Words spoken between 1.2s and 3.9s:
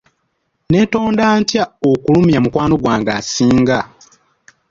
ntya okulumya mukwano gwange asinga?